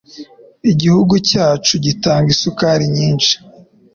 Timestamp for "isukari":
2.35-2.85